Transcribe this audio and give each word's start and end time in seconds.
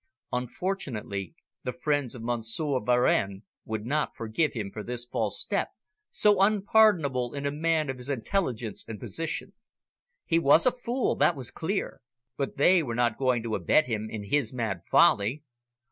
Unfortunately 0.33 1.35
the 1.63 1.71
friends 1.71 2.15
of 2.15 2.23
Monsieur 2.23 2.79
Varenne 2.83 3.43
would 3.65 3.85
not 3.85 4.15
forgive 4.15 4.53
him 4.53 4.71
for 4.71 4.81
this 4.81 5.05
false 5.05 5.39
step, 5.39 5.67
so 6.09 6.41
unpardonable 6.41 7.35
in 7.35 7.45
a 7.45 7.51
man 7.51 7.87
of 7.87 7.97
his 7.97 8.09
intelligence 8.09 8.83
and 8.87 8.99
position. 8.99 9.53
He 10.25 10.39
was 10.39 10.65
a 10.65 10.71
fool, 10.71 11.15
that 11.17 11.35
was 11.35 11.51
clear, 11.51 12.01
but 12.35 12.57
they 12.57 12.81
were 12.81 12.95
not 12.95 13.19
going 13.19 13.43
to 13.43 13.53
abet 13.53 13.85
him 13.85 14.09
in 14.09 14.23
his 14.23 14.51
mad 14.51 14.81
folly. 14.89 15.43